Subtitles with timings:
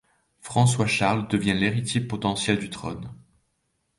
[0.39, 3.11] François-Charles devient l'héritier potentiel du trône.